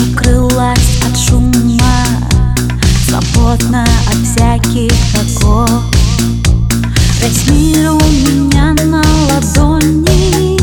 [0.00, 2.04] укрылась от шума
[3.08, 5.70] Свободна от всяких оков
[7.20, 10.56] Весь мир у меня на ладони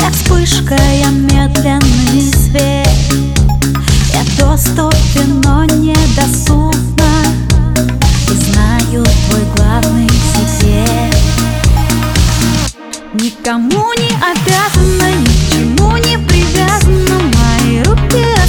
[0.00, 2.88] Я вспышка, я медленный свет.
[4.12, 7.24] Я доступен, но недоступна
[8.28, 11.16] И знаю твой главный секрет.
[13.14, 16.99] Никому не обязана, ничему не привязана
[17.84, 18.39] руки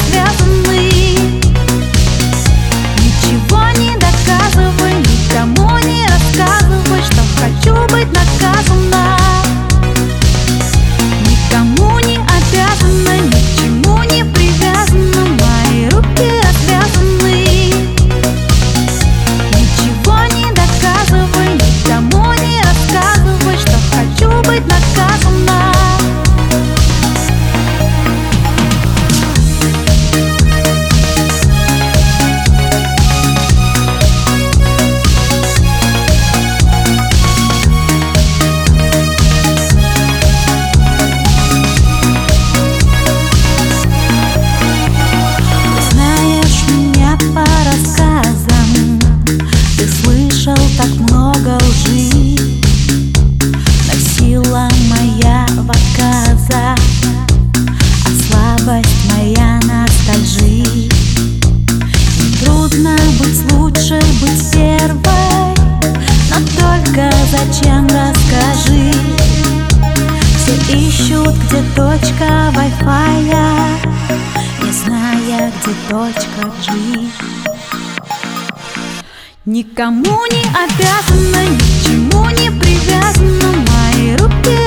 [71.92, 73.36] точка Wi-Fi
[74.64, 76.72] Не зная, где точка G.
[79.46, 83.52] Никому не обязана, ничему не привязана.
[83.68, 84.61] Мои руки